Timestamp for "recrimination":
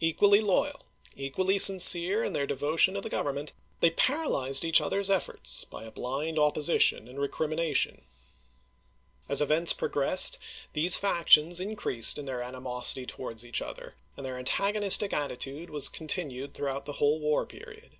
7.20-8.02